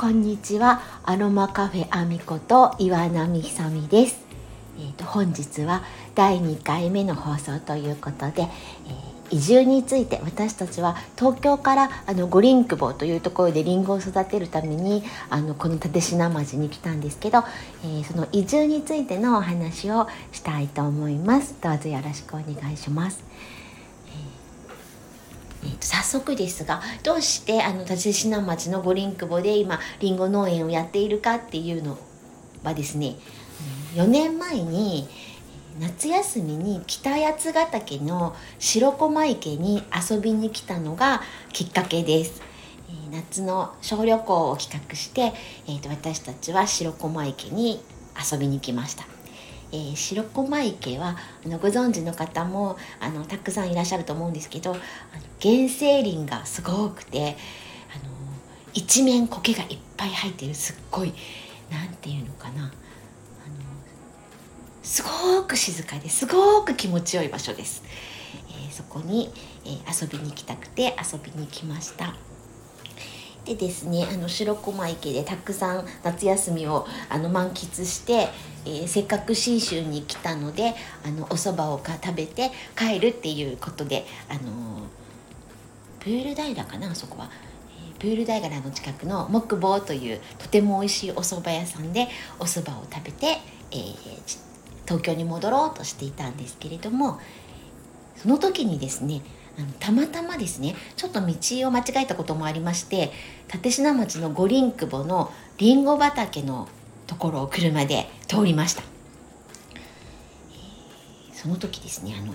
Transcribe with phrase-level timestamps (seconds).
[0.00, 0.80] こんにちは。
[1.04, 4.24] アロマカフェアミコと岩波ひさみです、
[4.78, 5.82] えーと本日は
[6.14, 8.50] 第2回目の放送ということで、えー
[9.30, 17.44] 移住について私たちは東京からあの五輪久保というところでリンゴを育てるためにあのこの立科町に来たんですけど、
[17.84, 21.56] えーその移住についてのお話をしたいと思います。
[21.60, 23.22] どうぞよろしくお願いします。
[25.80, 31.98] 早速ですがどうしてあの立科町の五輪久保で今りんご農園をやっているかっていうの
[32.62, 33.16] はですね
[33.94, 35.08] 4年前に
[35.78, 42.42] 夏休みに北八ヶ岳の白駒池に遊びに来たのがきっかけです。
[43.10, 45.32] 夏の小旅行を企画して、
[45.66, 47.80] えーと私たちは白駒池に
[48.32, 49.04] 遊びに来ました。
[49.72, 54.80] えー白駒池はあのご存知の方もあのたくさんいらっしゃると思うんですけどあの
[55.40, 57.36] 原生林がすごくて
[57.94, 58.10] あの
[58.74, 61.12] 一面苔がいっぱい生えてるすっごい
[61.70, 62.64] なんていうのかな。
[62.64, 62.70] あの
[64.82, 67.82] すごく静かですごく気持ちよい場所です、
[68.48, 69.30] えーそこに、
[69.64, 72.14] えー遊びに行きたくて遊びに来ました。
[73.50, 74.06] でですね。
[74.08, 78.28] あの白駒池でたくさん夏休みをあの満喫して、
[78.64, 84.42] えーせっかく信州に来たのであのお蕎麦をか食べて帰るっていうことであのー
[86.00, 87.30] プール平かなあそこは、
[87.90, 93.38] えプール平の近くの木坊というとても美味しいお蕎麦屋さんでお蕎麦を食べて、
[93.72, 94.50] えー
[94.86, 97.20] 東京に戻ろうとしていたんですけれども
[98.16, 99.22] その時にですね
[99.78, 101.34] たまたまですねちょっと道
[101.68, 103.12] を間違えたこともありまして
[103.52, 106.68] 立科町の五輪久保のりんご畑の
[107.06, 108.82] ところを車で通りました、
[111.32, 112.32] その時ですねあの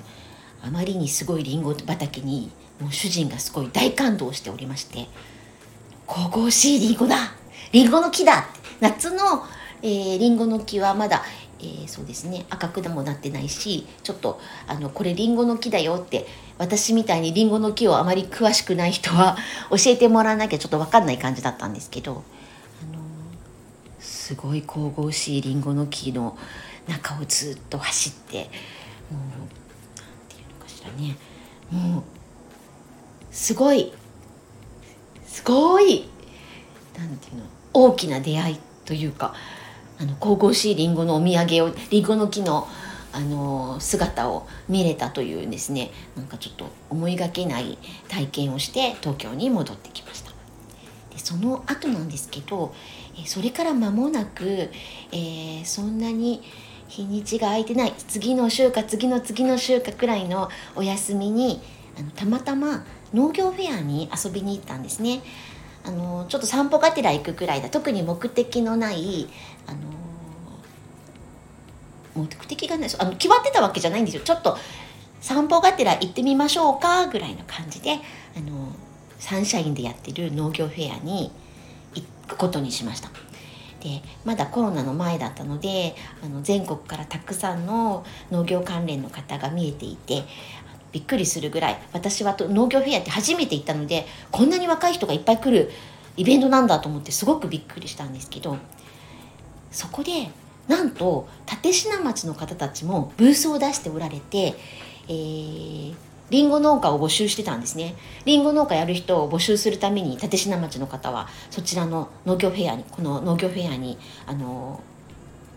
[0.62, 5.08] あまりにすごいりんご畑にもう主人がすごい大感動しておりまして
[6.08, 7.34] 「神々しいりんごだ
[7.72, 8.48] りんごの木だ!」
[8.82, 9.44] 夏の、
[9.82, 11.24] え、りんごの木はまだ、
[11.60, 12.46] えーそうですね。
[12.50, 16.28] 赤くもなってないしちょっとあのこれりんごの木だよって
[16.58, 19.38] 私みたいにりんごの木をあまり詳しくない人は
[19.72, 23.02] 教えてもらわなきゃちょっと分かんない感じだったんですけど、あの
[24.00, 26.38] すごい神々しいりんごの木の
[26.88, 28.50] 中をずっと走って
[29.12, 29.48] もうなん
[30.30, 31.18] ていうのかしらね。
[31.72, 32.04] もう
[33.32, 33.92] すごい
[35.28, 36.10] すごい
[36.98, 39.34] なんていうの大きな出会いというか
[40.00, 42.68] あの神々しいりんごのお土産をりんごの木の
[43.14, 47.78] あの姿を見れたというですねなんかちょっと思いがけない
[48.10, 50.32] 体験をして東京に戻ってきました。
[51.12, 52.76] でその後なんですけど
[53.26, 54.70] それから間もなく、
[55.14, 56.42] えーそんなに
[56.88, 61.62] 日にちが空いてない次の週か次の次の週かくらいのお休みに
[61.98, 65.22] あのたまたま農業フェアに遊びに行ったんですね。
[65.86, 69.28] あのちょっと散歩がてら行くくらいだ特に目的のない
[69.68, 69.80] あの
[72.16, 74.58] 目的がないそうあの決まってたわけじゃないんですよちょっと
[75.22, 78.72] 散歩がてら行ってみましょうかぐらいの感じであの
[79.20, 81.32] サンシャインでやってる農業フェアに
[81.96, 83.10] 行くことにしました。
[83.80, 90.24] でまだコロナの前だったのであの全国からたくさんの農業関連の方が見えていて
[90.92, 95.70] びっくりするぐらい私はと農業フェアって初めて行ったのでこんなに若い人がいっぱい来る
[96.18, 98.58] イベントなんだと思ってすごくびっくりしたんですけど
[99.76, 100.30] そこで
[100.68, 101.28] なんと
[101.64, 104.56] 立科町の方たちもブースを出しておられて、
[105.08, 105.96] えー
[106.32, 107.96] リンゴ農家を募集してたんですね。
[108.26, 114.82] リンゴ農家やる人を募集するために立科町の方はそちらの農業フェアにこの農業フェアにあの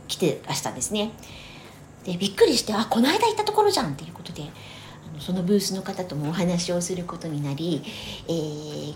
[0.09, 1.13] 来てらしたんですね。
[2.05, 4.43] でびっくりしてあこの間行ったところじゃんっていうことで
[5.19, 7.83] そのブースの方ともお話をすることになり、
[8.29, 8.95] えー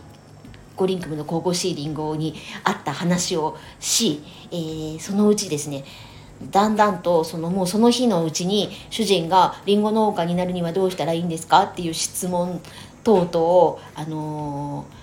[0.76, 2.34] 五輪組の神々しいリンゴに
[2.64, 5.84] あった話をし、えーそのうちですね
[6.50, 12.60] だんだんとそのもうその日のうちに主人が「りんご農家になるにはどうしたらいいんですか?」っていう質問
[13.04, 15.02] 等々を、あのー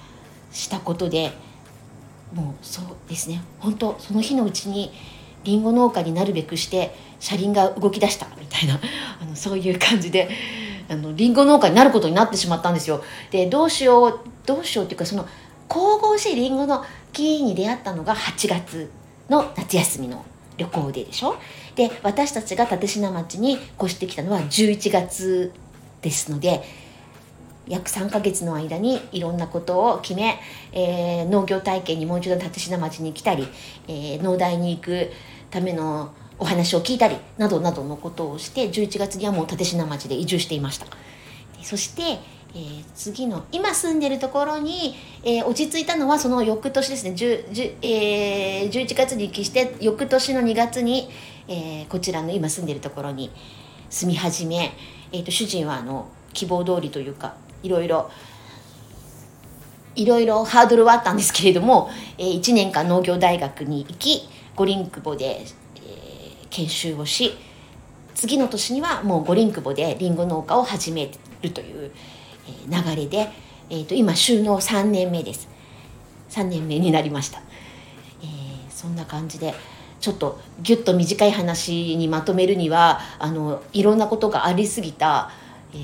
[0.52, 1.32] したことで
[2.34, 4.92] もうそうですね本当その日のうちに
[5.44, 8.80] りんご農家になるべくして車輪が動き出したみたいな
[9.22, 10.30] あのそういう感じで
[10.90, 13.04] あのりんご農家になることになってしまったんですよ。
[13.30, 15.28] でどうしようどうしようっていうかその
[15.70, 16.84] 神々しいりんごの
[17.14, 18.90] 木に出会ったのが8月
[19.30, 20.26] の夏休みの
[20.58, 21.36] 旅行ででしょ？
[21.76, 25.54] で私たちが立科町に越してきたのは11月
[26.02, 26.62] ですので
[27.68, 30.40] 約3ヶ月の間にいろんなことを決め、
[30.74, 33.48] えー農業体験にもう一度立科町に来たり、
[33.88, 35.12] えー農大に行く
[35.52, 40.88] ためのお話を聞いたりなどなどのことをして11月にはもう立科町で移住していました。
[41.62, 42.20] そして、
[42.54, 47.12] えー、次の今住んでるところに、えー、落ち着いたのはその翌年ですね。
[47.12, 51.10] 10 10、えー、11月に帰して翌年の2月に、
[51.48, 53.32] えー、こちらの今住んでるところに
[53.90, 54.74] 住み始め、
[55.12, 58.10] えーと、主人はあの希望通りというかいろいろ
[59.96, 67.38] いろいろハードルはあったんですけれども、えー、1年間農業大学に行き五輪久保で、えー、研修をし
[68.16, 71.12] 次の年にはもう五輪久保でりんご農家を始め
[71.42, 71.92] るという
[72.68, 73.30] 流れで、
[73.70, 75.48] えー、と今収納3年目です
[76.30, 77.42] 3年目になりました、
[78.22, 79.54] えー、そんな感じで
[80.00, 85.32] ちょっとぎゅっと短い話にまとめるにはあのいろんなことがありすぎた、
[85.74, 85.80] えー、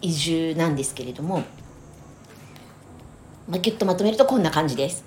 [0.00, 1.42] 移住なんですけれども、
[3.48, 5.04] まあ、ぎゅっとまとめるとこんな感じです。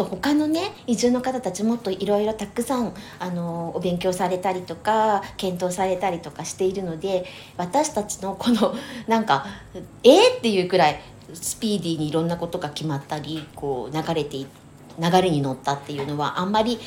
[0.00, 7.26] と他のね移住の方たちもっといろいろたくさんあのお勉強されたりとか検討されたりとかしているので
[7.58, 8.74] 私たちのこの
[9.06, 9.46] なんか
[10.02, 11.00] えー、っていうくらい
[11.34, 14.46] スピーディーにいろんなことが決まったりこう流れて流
[15.22, 16.78] れに乗ったっていうのはあんまり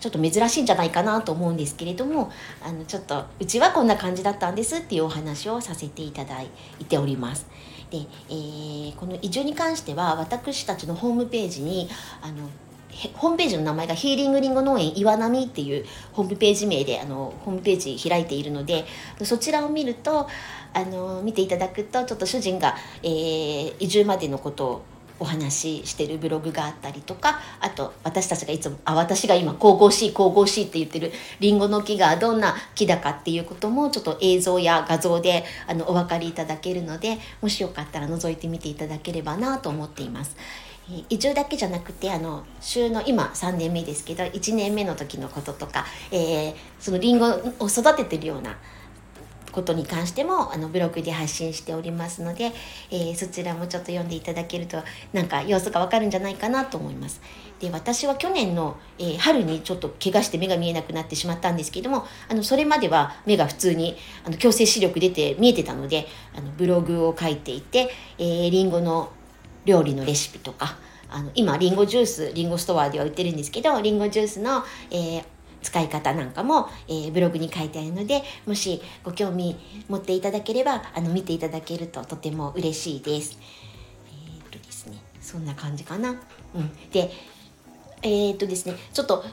[0.00, 7.46] ちょっと珍しいんじゃないかなと思うんですけれどもあのちょっとうちはこんな感じだったんですっていうお話をさせていただいております。
[7.92, 7.98] で、
[8.30, 11.88] えー、この移住に関しては私たちのホームページに
[12.22, 12.48] あの
[13.14, 18.86] ホームページの名前がヒーリングリンゴ農園岩波っていうホームページ名であのホームページ開いているので
[19.24, 20.28] そちらを見ると
[20.74, 24.82] あの見ていただくとちょっと主人が、えー、移住までのことを
[25.22, 40.36] お話ししてるブログがあったりとかあと私たちがいつもあ私が今神々しい神々しいって言ってるりんごの木がどんな木だかっていうこともちょっと映像や画像であのお分かりいただけるのでもしよかったら覗いてみていただければなと思っています。
[41.08, 48.56] 移住だけじゃなくてあの週の今3年目ですけど1年目の時のこととか、えー、そのりんごを育ててるような
[49.52, 52.52] ことに関してもあのブログで発信しておりますので、
[52.90, 54.82] えー、そちらもちょっと読んでいただけると
[55.12, 57.20] なんか様子がわかるんじゃないかなと思います。
[57.60, 69.12] で私は去年の、えー、春にちょっと怪我して目が見えなくなってしまったんですけどもあのそれまでは目が普通にあの矯正視力出て見えてたのであのブログを書いていて、えー、リンゴの
[69.64, 70.76] 料理のレシピとか
[71.08, 75.24] あの今リンゴジュースリンゴストアでは売ってるんですけどリンゴジュースの、えー、
[75.62, 79.56] 使い方なんかも、えー、ブログに書いてあるのでもしご興味
[79.88, 83.38] 持っていただければあの見ていただけるととても嬉しいです。
[84.08, 86.20] えー、っとですねそんな感じかな。
[86.54, 87.10] うん、で
[88.02, 89.24] えー、っとですねちょっと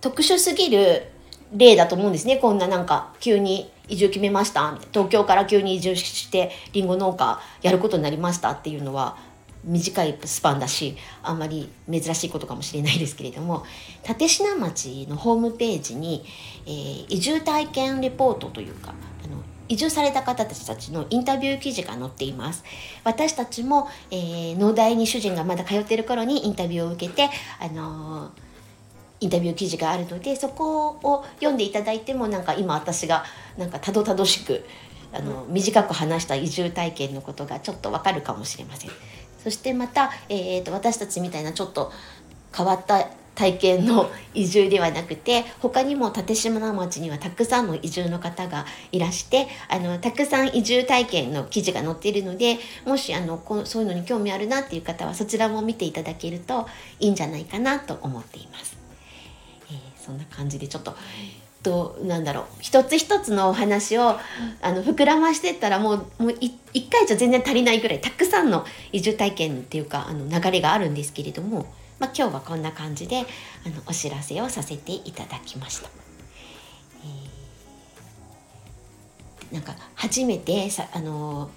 [0.00, 1.10] 特殊すぎる
[1.54, 9.16] 例だと思うんですねこんななんか急に移住決めました東京から急に移住してりんご農家やることになりましたっていうのは
[9.64, 13.64] 短いスパンだしあんまり珍しいことかもしれないですけれども
[14.06, 16.24] 立科町のホームページに、
[16.66, 18.94] えー、移住体験レポートというか
[19.24, 22.64] あの移住された方たちのインタビュー記事が載っています
[23.04, 27.30] 私たちも、えー、農大に主人がまだ通ってる頃にインタビューを受けて
[27.60, 28.44] あのー
[29.20, 33.24] インタビュー記事があるのでそこを読んでいただいてもなんか今私が
[33.56, 34.64] なんかたどたどしく
[35.14, 38.90] あの短く話した移住体験のことがちょっとわかるかもしれません。
[39.44, 41.92] そしてまた、えーと、私たちみたいなちょっと
[42.56, 56.66] 変わった体験の移住ではなくて他にも立島町にはたくさんの移住の方がいらしてあのたくさん移住体験の記事が載っているのでもしあのこそういうのに興味あるなっていう方はそちらも見ていただけると
[57.00, 58.78] いいんじゃないかなと思っています。
[59.70, 60.94] えー、そんな感じでちょっと
[61.64, 64.16] となんだろう一つ一つのお話を
[64.60, 71.66] あの膨らましてったらもうもう一回じゃ全然足りないぐらいたくさんの移住体験っていうかあの流れがあるんですけれども、
[71.98, 73.26] まあ、今日はこんな感じであの
[73.86, 75.88] お知らせをさせていただきました。
[77.02, 81.50] えー、なんか初めてさあの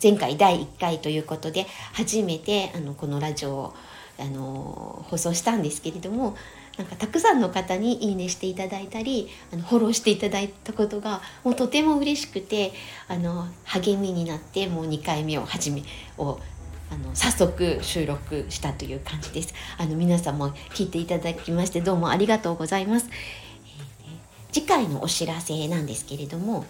[0.00, 3.74] 前回第1回ということで初めてあのこのラジオを
[4.18, 6.36] あの放送したんですけれども
[6.76, 12.72] なんかたくさんの方にいいねしていただいたりあのフォローしていただいたことがもうとても嬉しくて
[13.08, 15.82] あの励みになってもう2回目を始め
[16.18, 16.38] を
[16.90, 19.54] あの早速収録したという感じです。
[19.76, 23.08] あの皆さんも聞いていただきましてどうもありがとうございます。
[23.10, 26.64] えー、次回のお知らせなんですけれども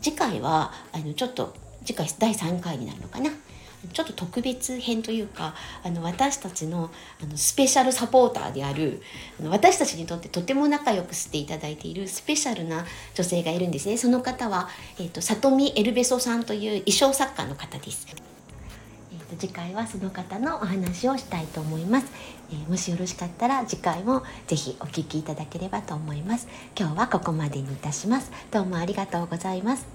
[0.00, 3.30] 次回はあのちょっと次回第3回になるのかな？
[3.92, 5.54] ちょっと特別編というか
[5.84, 6.90] あの私たちの
[7.22, 9.02] あのスペシャルサポーターである
[9.40, 13.96] あの私たちにとってとても仲良くしていただいているスペシャルな女性がいるんですね。
[13.96, 14.68] その方は、
[14.98, 18.06] えーと、里見エルベソさんという衣装作家の方です。
[19.12, 22.06] えーと、次回はその方のお話をしたいと思います、
[22.50, 26.48] えー、もしよろしかったら次回もぜひお聞きいただければと思います。
[26.76, 28.32] 今日はここまでにいたします。
[28.50, 29.86] どうもありがとうございます。